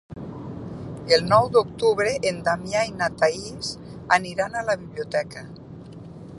El 1.17 1.25
nou 1.33 1.49
d'octubre 1.57 2.15
en 2.31 2.41
Damià 2.49 2.83
i 2.93 2.95
na 3.03 3.11
Thaís 3.21 3.71
aniran 4.19 4.57
a 4.63 4.67
la 4.71 4.81
biblioteca. 4.85 5.49